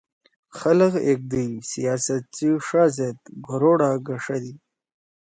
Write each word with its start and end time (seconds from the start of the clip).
خلگ 0.57 0.93
ایگدئی 1.07 1.47
سیاست 1.71 2.23
سی 2.35 2.49
ݜا 2.67 2.83
زید 2.95 3.17
گھوروڑا 3.45 3.91
گݜَدی۔ 4.07 4.53